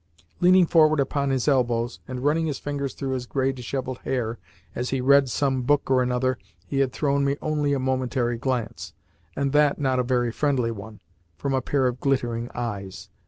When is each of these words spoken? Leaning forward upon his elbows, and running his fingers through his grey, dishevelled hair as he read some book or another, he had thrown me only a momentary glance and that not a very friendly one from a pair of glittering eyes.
Leaning 0.39 0.65
forward 0.65 0.99
upon 0.99 1.29
his 1.29 1.47
elbows, 1.47 1.99
and 2.07 2.23
running 2.23 2.47
his 2.47 2.57
fingers 2.57 2.95
through 2.95 3.11
his 3.11 3.27
grey, 3.27 3.51
dishevelled 3.51 3.99
hair 3.99 4.39
as 4.73 4.89
he 4.89 4.99
read 4.99 5.29
some 5.29 5.61
book 5.61 5.91
or 5.91 6.01
another, 6.01 6.39
he 6.65 6.79
had 6.79 6.91
thrown 6.91 7.23
me 7.23 7.37
only 7.39 7.71
a 7.71 7.77
momentary 7.77 8.39
glance 8.39 8.93
and 9.35 9.51
that 9.51 9.77
not 9.79 9.99
a 9.99 10.03
very 10.03 10.31
friendly 10.31 10.71
one 10.71 11.01
from 11.37 11.53
a 11.53 11.61
pair 11.61 11.85
of 11.85 11.99
glittering 11.99 12.49
eyes. 12.55 13.09